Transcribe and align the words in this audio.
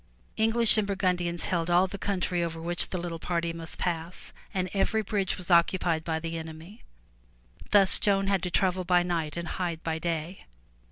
*' 0.23 0.35
English 0.45 0.79
and 0.79 0.87
Burgundians 0.87 1.45
held 1.45 1.69
all 1.69 1.85
the 1.85 1.99
country 1.99 2.43
over 2.43 2.59
which 2.59 2.89
the 2.89 2.97
little 2.97 3.19
party 3.19 3.53
must 3.53 3.77
pass 3.77 4.33
and 4.51 4.67
every 4.73 5.03
bridge 5.03 5.37
was 5.37 5.51
occupied 5.51 6.03
by 6.03 6.17
the 6.19 6.39
enemy. 6.39 6.81
Thus 7.69 7.99
Joan 7.99 8.25
had 8.25 8.41
to 8.41 8.49
travel 8.49 8.83
by 8.83 9.03
night 9.03 9.37
and 9.37 9.47
hide 9.47 9.83
by 9.83 9.99
day. 9.99 10.47